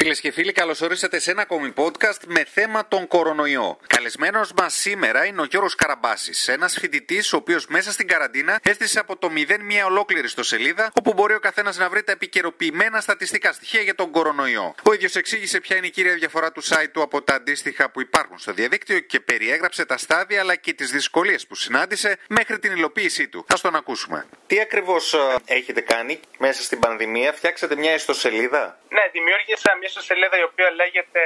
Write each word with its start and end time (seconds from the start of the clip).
Φίλες 0.00 0.20
και 0.20 0.30
φίλοι, 0.30 0.52
καλώς 0.52 0.80
ορίσατε 0.80 1.18
σε 1.18 1.30
ένα 1.30 1.42
ακόμη 1.42 1.72
podcast 1.76 2.20
με 2.26 2.44
θέμα 2.44 2.88
τον 2.88 3.06
κορονοϊό. 3.06 3.78
Καλεσμένος 3.86 4.52
μας 4.52 4.74
σήμερα 4.74 5.24
είναι 5.24 5.40
ο 5.40 5.44
Γιώργος 5.44 5.74
Καραμπάσης, 5.74 6.48
ένας 6.48 6.78
φοιτητής 6.78 7.32
ο 7.32 7.36
οποίος 7.36 7.66
μέσα 7.66 7.92
στην 7.92 8.06
καραντίνα 8.06 8.60
έστησε 8.62 8.98
από 8.98 9.16
το 9.16 9.30
0 9.34 9.56
μια 9.62 9.86
ολόκληρη 9.86 10.28
στο 10.28 10.42
σελίδα, 10.42 10.90
όπου 10.94 11.12
μπορεί 11.12 11.34
ο 11.34 11.38
καθένας 11.38 11.76
να 11.76 11.88
βρει 11.88 12.02
τα 12.02 12.12
επικαιροποιημένα 12.12 13.00
στατιστικά 13.00 13.52
στοιχεία 13.52 13.80
για 13.80 13.94
τον 13.94 14.10
κορονοϊό. 14.10 14.74
Ο 14.82 14.92
ίδιος 14.92 15.14
εξήγησε 15.16 15.60
ποια 15.60 15.76
είναι 15.76 15.86
η 15.86 15.90
κύρια 15.90 16.14
διαφορά 16.14 16.52
του 16.52 16.64
site 16.64 16.88
του 16.92 17.02
από 17.02 17.22
τα 17.22 17.34
αντίστοιχα 17.34 17.90
που 17.90 18.00
υπάρχουν 18.00 18.38
στο 18.38 18.52
διαδίκτυο 18.52 18.98
και 18.98 19.20
περιέγραψε 19.20 19.84
τα 19.84 19.96
στάδια 19.96 20.40
αλλά 20.40 20.54
και 20.54 20.72
τις 20.72 20.90
δυσκολίες 20.90 21.46
που 21.46 21.54
συνάντησε 21.54 22.18
μέχρι 22.28 22.58
την 22.58 22.72
υλοποίησή 22.72 23.28
του. 23.28 23.38
Α 23.38 23.54
τον 23.62 23.74
ακούσουμε. 23.76 24.26
Τι 24.46 24.60
ακριβώς 24.60 25.14
έχετε 25.44 25.80
κάνει 25.80 26.20
μέσα 26.38 26.62
στην 26.62 26.78
πανδημία, 26.78 27.32
φτιάξατε 27.32 27.76
μια 27.76 27.94
ιστοσελίδα; 27.94 28.78
Ναι, 28.88 29.02
δημιούργησα 29.12 29.76
μια 29.78 29.87
ιστοσελίδα 29.90 30.36
η 30.38 30.44
οποία 30.50 30.68
λέγεται 30.80 31.22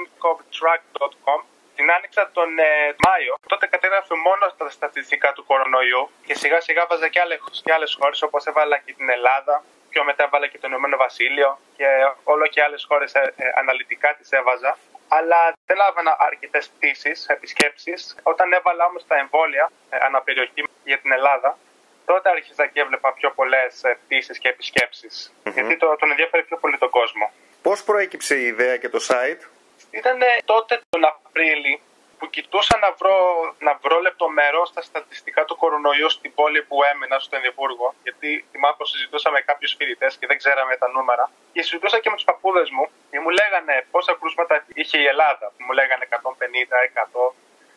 ncovtrack.com. 0.00 1.40
Την 1.76 1.90
άνοιξα 1.96 2.30
τον 2.32 2.58
ε, 2.58 2.70
Μάιο. 3.06 3.34
Τότε 3.52 3.66
κατέγραφε 3.66 4.14
μόνο 4.28 4.44
τα 4.58 4.70
στατιστικά 4.70 5.32
του 5.32 5.44
κορονοϊού 5.50 6.02
και 6.26 6.34
σιγά 6.34 6.60
σιγά 6.60 6.86
βάζα 6.86 7.08
και 7.08 7.20
άλλες 7.20 7.40
άλλες 7.76 7.96
χώρες 8.00 8.22
όπως 8.22 8.46
έβαλα 8.46 8.76
και 8.84 8.92
την 8.92 9.08
Ελλάδα. 9.10 9.64
Πιο 9.90 10.04
μετά 10.04 10.22
έβαλα 10.24 10.46
και 10.46 10.58
το 10.58 10.66
Ηνωμένο 10.70 10.96
Βασίλειο 10.96 11.58
και 11.76 11.86
όλο 12.24 12.46
και 12.46 12.62
άλλες 12.62 12.84
χώρες 12.88 13.14
ε, 13.14 13.32
ε, 13.36 13.44
αναλυτικά 13.60 14.14
τις 14.18 14.30
έβαζα. 14.30 14.78
Αλλά 15.08 15.52
δεν 15.66 15.76
λάβανα 15.76 16.16
αρκετές 16.18 16.68
πτήσεις, 16.68 17.26
επισκέψεις. 17.28 18.16
Όταν 18.22 18.52
έβαλα 18.52 18.84
όμως 18.84 19.06
τα 19.06 19.16
εμβόλια 19.16 19.70
ε, 19.90 19.96
αναπεριοχή 20.00 20.64
για 20.84 20.98
την 20.98 21.12
Ελλάδα, 21.12 21.58
τότε 22.06 22.30
άρχισα 22.30 22.66
και 22.66 22.80
έβλεπα 22.80 23.12
πιο 23.12 23.30
πολλές 23.30 23.82
πτήσεις 24.04 24.38
και 24.38 24.48
επισκέψεις. 24.48 25.32
Γιατί 25.54 25.76
το, 25.76 25.96
τον 25.96 26.10
ενδιαφέρει 26.10 26.42
πιο 26.42 26.56
πολύ 26.56 26.78
τον 26.78 26.90
κόσμο. 26.90 27.32
Πώς 27.68 27.84
προέκυψε 27.88 28.34
η 28.42 28.46
ιδέα 28.52 28.76
και 28.82 28.88
το 28.94 29.00
site, 29.08 29.42
Ήταν 29.90 30.18
τότε 30.44 30.80
τον 30.88 31.04
Απρίλη 31.04 31.74
που 32.18 32.26
κοιτούσα 32.34 32.74
να 32.84 32.90
βρω, 32.98 33.16
να 33.58 33.72
βρω 33.82 33.98
λεπτομερό 34.06 34.62
στα 34.66 34.82
στατιστικά 34.82 35.44
του 35.44 35.56
κορονοϊού 35.62 36.08
στην 36.10 36.34
πόλη 36.38 36.60
που 36.68 36.76
έμενα 36.92 37.16
στο 37.18 37.36
Ενδιβούργο. 37.36 37.94
Γιατί 38.02 38.28
θυμάμαι 38.50 38.74
πω 38.78 38.84
συζητούσα 38.84 39.30
με 39.30 39.40
κάποιους 39.40 39.72
φοιτητές 39.78 40.16
και 40.18 40.26
δεν 40.30 40.36
ξέραμε 40.42 40.76
τα 40.82 40.88
νούμερα. 40.94 41.24
Και 41.52 41.62
συζητούσα 41.62 41.98
και 42.02 42.10
με 42.10 42.16
τους 42.16 42.24
παππούδες 42.30 42.68
μου 42.70 42.84
και 43.10 43.18
μου 43.20 43.30
λέγανε 43.38 43.74
πόσα 43.90 44.12
κρούσματα 44.20 44.64
είχε 44.74 44.98
η 44.98 45.06
Ελλάδα. 45.12 45.46
Μου 45.64 45.72
λέγανε 45.78 46.04
150, 46.10 46.78
100. 46.94 47.32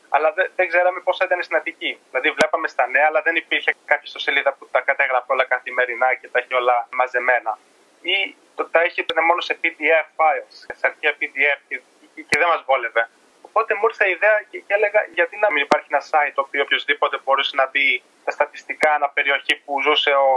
Αλλά 0.10 0.32
δεν, 0.38 0.52
δεν 0.56 0.68
ξέραμε 0.72 1.00
πόσα 1.08 1.26
ήταν 1.26 1.44
στην 1.44 1.56
Αττική. 1.56 1.92
Δηλαδή, 2.10 2.30
βλέπαμε 2.32 2.68
στα 2.68 2.88
νέα, 2.88 3.06
αλλά 3.10 3.22
δεν 3.22 3.36
υπήρχε 3.36 3.72
κάποια 3.86 4.08
ιστοσελίδα 4.10 4.52
που 4.54 4.68
τα 4.72 4.80
κατέγραφε 4.82 5.32
όλα 5.34 5.46
καθημερινά 5.54 6.08
και 6.20 6.28
τα 6.32 6.40
έχει 6.40 6.54
όλα 6.54 6.88
μαζεμένα. 7.00 7.58
Ή 8.02 8.36
το, 8.56 8.66
τα 8.66 8.84
είχε 8.84 9.06
μόνο 9.30 9.42
σε 9.42 9.58
PDF 9.62 10.08
files, 10.20 10.54
σε 10.80 10.86
αρχαία 10.90 11.14
PDF 11.20 11.60
και, 11.68 11.82
και, 12.16 12.22
και 12.30 12.38
δεν 12.42 12.48
μας 12.48 12.64
βόλευε. 12.66 13.10
Οπότε 13.42 13.74
μου 13.74 13.86
ήρθε 13.90 14.06
η 14.08 14.12
ιδέα 14.18 14.38
και, 14.50 14.58
και 14.66 14.74
έλεγα 14.78 15.00
γιατί 15.18 15.36
να 15.44 15.52
μην 15.52 15.62
υπάρχει 15.68 15.88
ένα 15.94 16.04
site 16.12 16.34
το 16.36 16.42
οποίο 16.46 16.62
οποιοδήποτε 16.66 17.16
μπορούσε 17.24 17.56
να 17.56 17.66
δει 17.74 18.04
τα 18.26 18.32
στατιστικά 18.32 18.90
ανά 18.94 19.08
περιοχή 19.10 19.56
που 19.64 19.82
ζούσε 19.82 20.12
ο, 20.28 20.30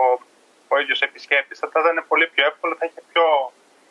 ο 0.68 0.74
ίδιος 0.82 1.00
επισκέπτης. 1.00 1.58
Θα 1.58 1.80
ήταν 1.82 2.04
πολύ 2.08 2.26
πιο 2.34 2.42
εύκολο, 2.50 2.76
θα 2.78 2.84
είχε 2.86 3.02
πιο 3.12 3.26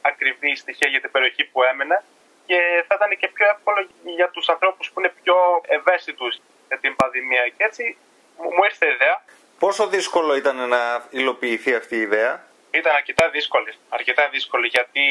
ακριβή 0.01 0.55
στοιχεία 0.55 0.89
για 0.89 1.01
την 1.01 1.11
περιοχή 1.11 1.43
που 1.43 1.63
έμενε 1.63 2.03
και 2.45 2.59
θα 2.87 2.95
ήταν 2.97 3.17
και 3.17 3.27
πιο 3.27 3.45
εύκολο 3.53 3.87
για 4.03 4.29
τους 4.29 4.49
ανθρώπους 4.49 4.91
που 4.91 4.99
είναι 4.99 5.13
πιο 5.23 5.35
ευαίσθητους 5.67 6.41
για 6.67 6.77
την 6.77 6.95
πανδημία. 6.95 7.47
Και 7.47 7.63
έτσι 7.63 7.97
μου 8.37 8.63
ήρθε 8.63 8.85
η 8.85 8.93
ιδέα. 8.93 9.23
Πόσο 9.59 9.87
δύσκολο 9.87 10.35
ήταν 10.35 10.69
να 10.69 11.05
υλοποιηθεί 11.09 11.75
αυτή 11.75 11.95
η 11.95 11.99
ιδέα, 11.99 12.43
Ήταν 12.71 12.95
αρκετά 12.95 13.29
δύσκολη. 13.29 13.73
Αρκετά 13.89 14.29
δύσκολη 14.29 14.67
γιατί 14.67 15.05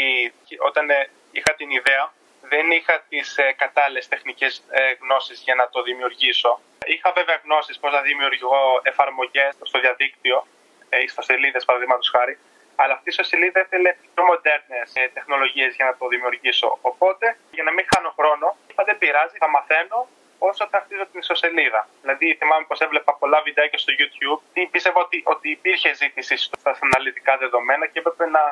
όταν 0.58 0.86
είχα 1.32 1.54
την 1.54 1.70
ιδέα 1.70 2.12
δεν 2.40 2.70
είχα 2.70 3.04
τις 3.08 3.38
ε, 3.38 3.52
κατάλληλες 3.52 4.08
τεχνικές 4.08 4.62
ε, 4.70 4.92
γνώσεις 5.00 5.42
για 5.46 5.54
να 5.54 5.68
το 5.68 5.82
δημιουργήσω. 5.82 6.60
Είχα 6.86 7.12
βέβαια 7.12 7.40
γνώσεις 7.44 7.78
πώς 7.78 7.92
να 7.92 8.00
δημιουργώ 8.00 8.80
εφαρμογές 8.82 9.54
στο 9.62 9.80
διαδίκτυο, 9.80 10.46
ε, 10.88 11.02
ιστοσελίδε 11.02 11.60
παραδείγματος 11.66 12.08
χάρη, 12.10 12.38
αλλά 12.76 12.92
αυτή 12.92 13.08
η 13.08 13.12
ιστοσελίδα 13.14 13.60
ήθελε 13.60 13.90
πιο 14.14 14.24
μοντέρνες 14.24 14.90
ε, 14.94 15.10
τεχνολογίες 15.16 15.74
για 15.74 15.84
να 15.84 15.96
το 15.96 16.06
δημιουργήσω. 16.08 16.78
Οπότε, 16.80 17.36
για 17.50 17.62
να 17.62 17.72
μην 17.72 17.84
χάνω 17.94 18.10
χρόνο, 18.18 18.56
είπα 18.70 18.82
δεν 18.84 18.98
πειράζει, 18.98 19.36
θα 19.36 19.48
μαθαίνω 19.48 20.08
όσο 20.48 20.62
θα 20.72 20.78
χτίζω 20.84 21.04
την 21.10 21.18
ιστοσελίδα. 21.20 21.80
Δηλαδή, 22.02 22.26
θυμάμαι 22.40 22.64
πως 22.68 22.80
έβλεπα 22.80 23.12
πολλά 23.20 23.38
βιντεάκια 23.46 23.78
στο 23.78 23.92
YouTube 23.98 24.40
και 24.52 24.68
πίστευα 24.72 25.00
ότι, 25.00 25.18
ότι 25.34 25.50
υπήρχε 25.50 25.88
ζήτηση 25.94 26.36
στα 26.36 26.78
αναλυτικά 26.86 27.36
δεδομένα 27.36 27.84
και 27.86 27.98
έπρεπε 27.98 28.26
να 28.36 28.42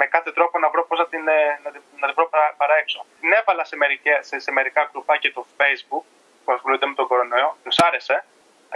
με 0.00 0.06
κάθε 0.06 0.30
τρόπο 0.32 0.58
να 0.58 0.68
βρω 0.72 0.82
πώς 0.88 0.98
να 0.98 1.06
την, 1.06 1.28
ε, 1.28 1.60
να, 1.64 1.70
την, 1.70 1.80
να 2.00 2.06
την 2.06 2.14
βρω 2.16 2.28
παρά, 2.28 2.54
παρά 2.56 2.74
έξω. 2.82 3.06
Την 3.20 3.32
έβαλα 3.32 3.64
σε, 3.64 3.76
μερικές, 3.76 4.26
σε, 4.26 4.38
σε 4.38 4.50
μερικά 4.52 4.88
γκρουπάκια 4.90 5.32
του 5.32 5.46
Facebook 5.58 6.04
που 6.44 6.52
ασχολούνται 6.52 6.86
με 6.86 6.94
τον 6.94 7.06
κορονοϊό, 7.06 7.56
τους 7.64 7.78
άρεσε 7.78 8.24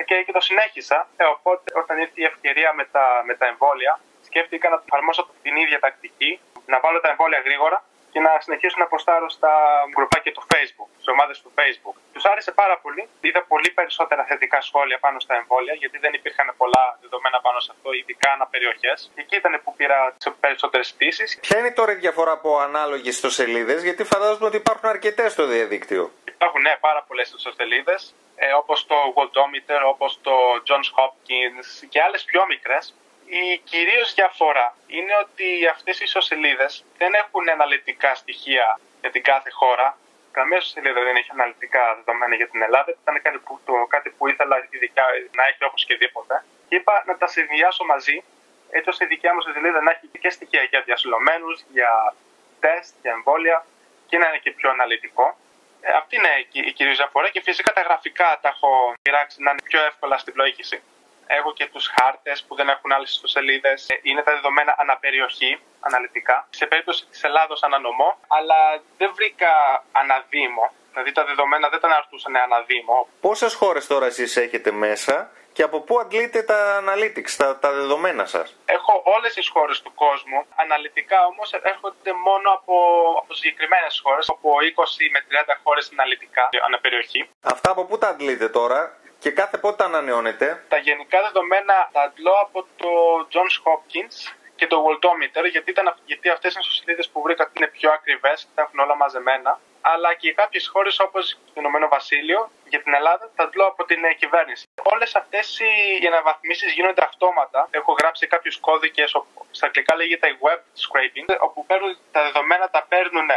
και, 0.04 0.22
και 0.26 0.32
το 0.32 0.40
συνέχισα. 0.40 1.08
Ε, 1.16 1.24
οπότε, 1.24 1.72
όταν 1.74 1.98
ήρθε 1.98 2.12
η 2.14 2.24
ευκαιρία 2.24 2.72
με 2.72 2.84
τα, 2.84 3.22
με 3.26 3.34
τα 3.34 3.46
εμβόλια, 3.46 4.00
σκέφτηκα 4.22 4.68
να 4.68 4.82
εφαρμόσω 4.86 5.28
την 5.42 5.56
ίδια 5.56 5.78
τακτική, 5.78 6.40
να 6.66 6.80
βάλω 6.80 7.00
τα 7.00 7.08
εμβόλια 7.08 7.38
γρήγορα 7.38 7.84
και 8.16 8.22
να 8.28 8.32
συνεχίσω 8.44 8.76
να 8.82 8.86
προστάρω 8.92 9.28
στα 9.36 9.52
γκρουπάκια 9.92 10.32
του 10.36 10.44
Facebook, 10.52 10.88
στις 10.98 11.08
ομάδες 11.14 11.36
του 11.42 11.50
Facebook. 11.58 11.96
Τους 12.14 12.24
άρεσε 12.32 12.52
πάρα 12.62 12.76
πολύ. 12.84 13.02
Είδα 13.20 13.42
πολύ 13.52 13.70
περισσότερα 13.78 14.22
θετικά 14.30 14.58
σχόλια 14.68 14.98
πάνω 15.04 15.18
στα 15.24 15.34
εμβόλια, 15.40 15.74
γιατί 15.82 15.98
δεν 16.04 16.12
υπήρχαν 16.18 16.48
πολλά 16.56 16.84
δεδομένα 17.02 17.38
πάνω 17.46 17.58
σε 17.64 17.70
αυτό, 17.74 17.88
ειδικά 17.92 18.28
ανά 18.36 18.46
περιοχές. 18.46 19.10
Και 19.14 19.20
εκεί 19.24 19.36
ήταν 19.36 19.60
που 19.64 19.70
πήρα 19.78 19.98
τις 20.18 20.26
περισσότερες 20.40 20.92
πτήσει. 20.94 21.24
Ποια 21.40 21.58
είναι 21.58 21.72
τώρα 21.78 21.92
η 21.92 21.94
διαφορά 22.04 22.32
από 22.38 22.50
ανάλογες 22.58 23.14
ιστοσελίδε, 23.14 23.74
γιατί 23.88 24.02
φαντάζομαι 24.04 24.46
ότι 24.50 24.56
υπάρχουν 24.56 24.88
αρκετές 24.88 25.32
στο 25.32 25.44
διαδίκτυο. 25.46 26.02
Υπάρχουν 26.34 26.60
ναι, 26.60 26.74
πάρα 26.80 27.00
πολλές 27.08 27.26
ιστοσελίδε, 27.36 27.96
ε, 28.36 28.52
όπως 28.60 28.86
το 28.86 28.96
Worldometer, 29.16 29.80
όπως 29.92 30.10
το 30.26 30.34
Johns 30.66 30.88
Hopkins 30.96 31.66
και 31.88 32.02
άλλες 32.06 32.24
πιο 32.24 32.46
μικρές. 32.46 32.84
Η 33.26 33.58
κυρίως 33.58 34.14
διαφορά 34.14 34.76
είναι 34.86 35.14
ότι 35.24 35.66
αυτές 35.66 36.00
οι 36.00 36.04
ιστοσελίδε 36.04 36.66
δεν 36.98 37.14
έχουν 37.14 37.48
αναλυτικά 37.48 38.14
στοιχεία 38.14 38.80
για 39.00 39.10
την 39.10 39.22
κάθε 39.22 39.50
χώρα. 39.50 39.98
Καμία 40.32 40.58
ιστοσελίδα 40.58 41.02
δεν 41.02 41.16
έχει 41.16 41.30
αναλυτικά 41.32 41.94
δεδομένα 41.94 42.34
για 42.34 42.48
την 42.48 42.62
Ελλάδα. 42.62 42.90
Ήταν 43.02 43.22
κάτι 43.22 43.38
που, 43.38 43.60
το, 43.64 43.72
κάτι 43.88 44.10
που 44.10 44.28
ήθελα 44.28 44.66
ειδικά 44.70 45.04
να 45.38 45.46
έχει 45.46 45.64
οπωσδήποτε. 45.64 46.44
Και 46.68 46.74
είπα 46.74 47.02
να 47.06 47.16
τα 47.16 47.26
συνδυάσω 47.26 47.84
μαζί, 47.84 48.24
έτσι 48.70 48.88
ώστε 48.88 49.04
η 49.04 49.06
δικιά 49.06 49.32
μου 49.32 49.38
ιστοσελίδα 49.38 49.80
να 49.82 49.90
έχει 49.90 50.06
και 50.18 50.30
στοιχεία 50.30 50.62
για 50.62 50.80
διασυλλομένου, 50.80 51.50
για 51.76 52.14
τεστ, 52.60 52.94
για 53.02 53.12
εμβόλια 53.12 53.66
και 54.06 54.18
να 54.18 54.28
είναι 54.28 54.38
και 54.38 54.50
πιο 54.50 54.70
αναλυτικό. 54.70 55.38
Ε, 55.80 55.92
αυτή 55.92 56.16
είναι 56.16 56.32
η 56.68 56.72
κυρίως 56.72 56.96
διαφορά 56.96 57.28
και 57.28 57.40
φυσικά 57.40 57.72
τα 57.72 57.80
γραφικά 57.80 58.38
τα 58.42 58.48
έχω 58.48 58.94
πειράξει 59.02 59.42
να 59.42 59.50
είναι 59.50 59.62
πιο 59.64 59.84
εύκολα 59.84 60.18
στην 60.18 60.32
πλοήγηση. 60.32 60.82
Έχω 61.26 61.52
και 61.52 61.66
τους 61.72 61.86
χάρτες 61.96 62.44
που 62.48 62.54
δεν 62.54 62.68
έχουν 62.68 62.92
άλλες 62.92 63.10
ιστοσελίδες. 63.10 63.86
Είναι 64.02 64.22
τα 64.22 64.32
δεδομένα 64.32 64.74
αναπεριοχή, 64.78 65.60
αναλυτικά. 65.80 66.46
Σε 66.50 66.66
περίπτωση 66.66 67.06
της 67.10 67.24
Ελλάδος 67.24 67.62
ανανομό, 67.62 68.18
αλλά 68.26 68.82
δεν 68.98 69.10
βρήκα 69.14 69.50
αναδήμο. 69.92 70.72
Δηλαδή 70.90 71.12
τα 71.12 71.24
δεδομένα 71.24 71.68
δεν 71.68 71.80
τα 71.80 71.86
αναρτούσαν 71.86 72.36
αναδήμο. 72.36 73.08
Πόσες 73.20 73.54
χώρες 73.54 73.86
τώρα 73.86 74.06
εσείς 74.06 74.36
έχετε 74.36 74.70
μέσα 74.70 75.30
και 75.52 75.62
από 75.62 75.80
πού 75.80 75.98
αντλείτε 76.00 76.42
τα 76.42 76.82
analytics, 76.82 77.30
τα, 77.36 77.58
τα 77.58 77.72
δεδομένα 77.72 78.24
σας; 78.26 78.56
Έχω 78.66 79.02
όλες 79.04 79.34
τις 79.34 79.48
χώρες 79.48 79.82
του 79.82 79.94
κόσμου. 79.94 80.46
Αναλυτικά 80.54 81.26
όμως 81.26 81.52
έρχονται 81.62 82.12
μόνο 82.12 82.50
από, 82.50 82.74
από 83.22 83.34
συγκεκριμένες 83.34 84.00
χώρες, 84.04 84.28
από 84.28 84.48
20 84.60 85.10
με 85.12 85.20
30 85.28 85.60
χώρες 85.62 85.90
αναλυτικά 85.92 86.48
αναπεριοχή. 86.66 87.28
Αυτά 87.40 87.70
από 87.70 87.84
πού 87.84 87.98
τα 87.98 88.08
αντλείτε 88.08 88.48
τώρα; 88.48 88.96
Και 89.26 89.32
κάθε 89.32 89.58
πότε 89.58 89.76
τα 89.76 89.84
ανανεώνετε. 89.84 90.64
Τα 90.68 90.76
γενικά 90.76 91.18
δεδομένα 91.26 91.74
τα 91.92 92.02
αντλώ 92.02 92.34
από 92.44 92.58
το 92.82 92.90
Johns 93.32 93.56
Hopkins 93.64 94.16
και 94.58 94.66
το 94.66 94.76
Worldometer, 94.84 95.44
γιατί, 95.50 95.70
ήταν, 95.70 95.86
γιατί 96.04 96.28
αυτές 96.28 96.54
είναι 96.54 96.64
σελίδες 96.78 97.08
που 97.08 97.22
βρήκα 97.22 97.42
ότι 97.44 97.52
είναι 97.56 97.70
πιο 97.78 97.90
ακριβές 97.98 98.38
και 98.44 98.52
τα 98.54 98.62
έχουν 98.62 98.78
όλα 98.78 98.96
μαζεμένα. 98.96 99.60
Αλλά 99.80 100.14
και 100.14 100.32
κάποιες 100.32 100.68
χώρες 100.72 101.00
όπως 101.00 101.38
το 101.46 101.60
Ηνωμένο 101.62 101.88
Βασίλειο, 101.88 102.50
για 102.68 102.82
την 102.82 102.94
Ελλάδα, 102.94 103.30
τα 103.36 103.42
αντλώ 103.44 103.66
από 103.66 103.84
την 103.84 104.04
ε, 104.04 104.12
κυβέρνηση. 104.14 104.64
Όλες 104.92 105.14
αυτές 105.14 105.60
οι 106.02 106.06
αναβαθμίσεις 106.06 106.72
γίνονται 106.72 107.02
αυτόματα. 107.02 107.68
Έχω 107.70 107.92
γράψει 107.92 108.26
κάποιους 108.26 108.56
κώδικες, 108.60 109.10
στα 109.50 109.66
αγγλικά 109.66 109.96
λέγεται 109.96 110.28
web 110.44 110.60
scraping, 110.84 111.28
όπου 111.40 111.66
παίρνουν 111.66 111.98
τα 112.12 112.22
δεδομένα, 112.22 112.70
τα 112.70 112.86
παίρνουν 112.88 113.28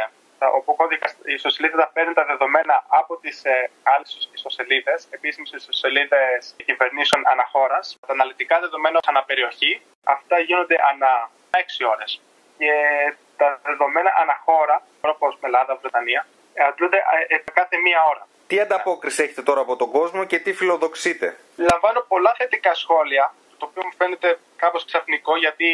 όπου 0.47 0.75
κώδικα 0.75 1.07
η 1.25 1.33
ιστοσελίδα 1.33 1.77
τα 1.77 1.89
παίρνει 1.93 2.13
τα 2.13 2.25
δεδομένα 2.25 2.83
από 2.87 3.17
τις 3.17 3.43
ε, 3.45 3.69
άλλες 3.83 4.29
ιστοσελίδες, 4.33 5.07
επίσημες 5.09 5.51
ιστοσελίδες 5.51 6.55
κυβερνήσεων 6.65 7.21
αναχώρας. 7.27 7.97
Τα 8.07 8.13
αναλυτικά 8.13 8.59
δεδομένα 8.59 8.99
αναπεριοχή, 9.07 9.81
αυτά 10.03 10.39
γίνονται 10.39 10.75
ανά 10.91 11.29
6 11.51 11.85
ώρες. 11.93 12.21
Και 12.57 12.71
τα 13.37 13.59
δεδομένα 13.63 14.11
αναχώρα, 14.21 14.81
όπως 15.01 15.37
με 15.41 15.47
Ελλάδα, 15.47 15.75
Βρετανία, 15.81 16.25
αντλούνται 16.67 16.97
ε, 17.27 17.37
κάθε 17.53 17.77
μία 17.77 17.99
ώρα. 18.11 18.27
Τι 18.47 18.59
ανταπόκριση 18.59 19.23
έχετε 19.23 19.41
τώρα 19.41 19.61
από 19.61 19.75
τον 19.75 19.91
κόσμο 19.91 20.25
και 20.25 20.39
τι 20.39 20.53
φιλοδοξείτε; 20.53 21.37
Λαμβάνω 21.55 22.05
πολλά 22.07 22.33
θετικά 22.37 22.73
σχόλια, 22.73 23.33
το 23.59 23.65
οποίο 23.69 23.81
μου 23.85 23.93
φαίνεται 23.99 24.29
κάπως 24.63 24.85
ξαφνικό 24.85 25.33
γιατί 25.45 25.67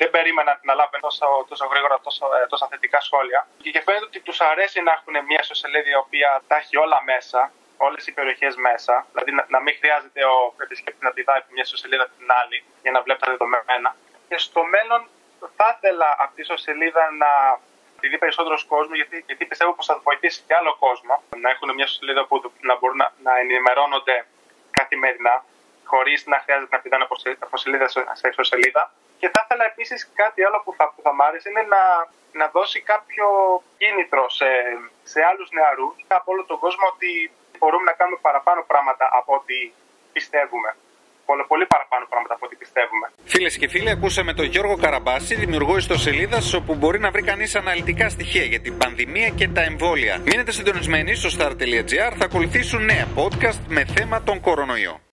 δεν 0.00 0.10
περίμενα 0.10 0.52
να 0.68 0.74
λάβω 0.74 0.96
τόσο, 1.00 1.26
τόσο 1.48 1.66
γρήγορα 1.72 1.96
τόσο, 2.06 2.24
ε, 2.42 2.46
τόσα 2.46 2.66
θετικά 2.70 3.00
σχόλια. 3.00 3.40
Και 3.74 3.82
φαίνεται 3.86 4.04
ότι 4.10 4.20
τους 4.20 4.40
αρέσει 4.40 4.78
να 4.82 4.92
έχουν 4.96 5.14
μια 5.28 5.40
ιστοσελίδα 5.44 5.88
η 5.96 5.98
οποία 6.04 6.28
τα 6.48 6.56
έχει 6.56 6.76
όλα 6.76 6.98
μέσα, 7.10 7.52
όλες 7.76 8.06
οι 8.06 8.12
περιοχές 8.12 8.54
μέσα, 8.56 9.06
δηλαδή 9.12 9.32
να, 9.32 9.42
να 9.48 9.60
μην 9.64 9.74
χρειάζεται 9.80 10.20
ο 10.24 10.54
επισκέπτης 10.64 11.02
να 11.02 11.12
πηδάει 11.16 11.38
από 11.38 11.48
μια 11.54 11.62
ιστοσελίδα 11.66 12.06
την 12.18 12.28
άλλη 12.40 12.58
για 12.82 12.92
να 12.94 13.00
βλέπει 13.02 13.20
τα 13.20 13.30
δεδομένα. 13.30 13.90
Και 14.28 14.38
στο 14.38 14.62
μέλλον 14.74 15.02
θα 15.56 15.68
ήθελα 15.76 16.08
αυτή 16.18 16.38
η 16.40 16.44
ιστοσελίδα 16.46 17.04
να 17.22 17.30
τη 18.00 18.08
δει 18.08 18.18
περισσότερος 18.18 18.64
κόσμος, 18.64 18.96
γιατί, 18.96 19.24
γιατί 19.26 19.44
πιστεύω 19.44 19.72
πως 19.72 19.86
θα 19.86 20.00
βοηθήσει 20.02 20.42
και 20.46 20.54
άλλο 20.54 20.76
κόσμο 20.78 21.22
να 21.40 21.50
έχουν 21.50 21.74
μια 21.74 21.86
σελίδα 21.86 22.26
που 22.26 22.52
να 22.60 22.74
μπορούν 22.78 22.96
να, 22.96 23.12
να 23.22 23.38
ενημερώνονται 23.38 24.26
καθημερινά, 24.70 25.44
χωρίς 25.90 26.18
να 26.32 26.36
χρειάζεται 26.44 26.74
να 26.76 26.80
πηδάνε 26.82 27.04
από 27.46 27.56
σελίδα 27.62 27.86
σε 28.20 28.26
ιστοσελίδα. 28.32 28.82
Και 29.20 29.28
θα 29.32 29.40
ήθελα 29.44 29.64
επίσης 29.72 30.00
κάτι 30.22 30.40
άλλο 30.46 30.58
που 30.64 30.72
θα, 30.78 30.84
που 30.94 31.00
θα 31.06 31.12
μ' 31.16 31.22
άρεσε 31.28 31.48
είναι 31.50 31.64
να, 31.74 31.82
να 32.40 32.46
δώσει 32.56 32.78
κάποιο 32.92 33.26
κίνητρο 33.80 34.22
σε, 34.38 34.50
σε 35.12 35.20
άλλους 35.30 35.48
νεαρούς 35.56 35.94
από 36.18 36.28
όλο 36.32 36.42
τον 36.50 36.58
κόσμο 36.64 36.84
ότι 36.94 37.10
μπορούμε 37.58 37.84
να 37.90 37.94
κάνουμε 37.98 38.18
παραπάνω 38.26 38.60
πράγματα 38.72 39.04
από 39.18 39.30
ό,τι 39.38 39.56
πιστεύουμε 40.16 40.70
πολύ, 41.30 41.44
πολύ 41.52 41.66
παραπάνω 41.66 42.06
πράγματα 42.08 42.34
από 42.34 42.46
ό,τι 42.46 42.56
πιστεύουμε. 42.56 43.06
Φίλες 43.24 43.56
και 43.58 43.68
φίλοι, 43.68 43.90
ακούσαμε 43.90 44.32
τον 44.34 44.46
Γιώργο 44.46 44.76
Καραμπάση, 44.76 45.34
δημιουργός 45.34 45.78
ιστοσελίδας 45.78 46.54
όπου 46.54 46.74
μπορεί 46.74 46.98
να 46.98 47.10
βρει 47.10 47.22
κανείς 47.22 47.54
αναλυτικά 47.54 48.08
στοιχεία 48.08 48.44
για 48.44 48.60
την 48.60 48.78
πανδημία 48.78 49.28
και 49.28 49.48
τα 49.48 49.62
εμβόλια. 49.62 50.18
Μείνετε 50.18 50.52
συντονισμένοι 50.52 51.14
στο 51.14 51.28
star.gr, 51.36 52.12
θα 52.18 52.24
ακολουθήσουν 52.24 52.84
νέα 52.84 53.06
podcast 53.16 53.60
με 53.68 53.84
θέμα 53.84 54.22
τον 54.22 54.40
κορονοϊό. 54.40 55.00